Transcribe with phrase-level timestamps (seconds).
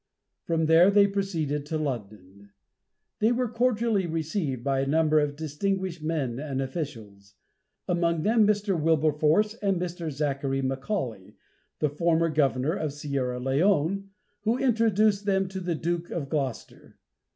[0.45, 2.49] From there they proceeded to London.
[3.19, 7.35] They were cordially received by a number of distinguished men and officials.
[7.87, 8.81] Among them Mr.
[8.81, 10.09] Wilberforce and Mr.
[10.09, 11.35] Zachary Macauly,
[11.77, 14.09] the former governor of Sierra Leone,
[14.41, 16.97] who introduced them to the Duke of Gloucester.